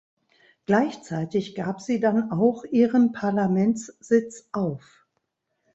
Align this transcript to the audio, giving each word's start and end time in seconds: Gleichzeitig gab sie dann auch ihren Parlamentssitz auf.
Gleichzeitig 0.65 1.53
gab 1.53 1.79
sie 1.79 1.99
dann 1.99 2.31
auch 2.31 2.65
ihren 2.65 3.11
Parlamentssitz 3.11 4.47
auf. 4.51 5.05